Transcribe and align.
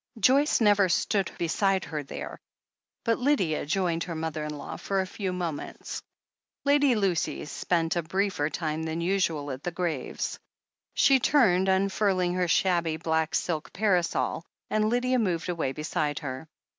Joyce 0.19 0.59
never 0.59 0.89
stood 0.89 1.31
beside 1.37 1.85
her 1.85 2.01
there, 2.01 2.39
but 3.03 3.19
Lydia 3.19 3.67
joined 3.67 4.05
her 4.05 4.15
mother 4.15 4.43
in 4.43 4.57
law 4.57 4.77
for 4.77 4.99
a 4.99 5.05
few 5.05 5.31
moments. 5.31 6.01
Lady 6.65 6.95
Lucy 6.95 7.45
spent 7.45 7.95
a 7.95 8.01
briefer 8.01 8.49
time 8.49 8.81
than 8.81 8.99
usual 8.99 9.51
at 9.51 9.61
the 9.61 9.69
graves. 9.69 10.39
She 10.95 11.19
turned, 11.19 11.69
unfurling 11.69 12.33
her 12.33 12.47
shabby 12.47 12.97
black 12.97 13.35
silk 13.35 13.71
parasol, 13.73 14.43
and 14.71 14.89
Lydia 14.89 15.19
moved 15.19 15.49
away 15.49 15.71
beside 15.71 16.17
her. 16.17 16.47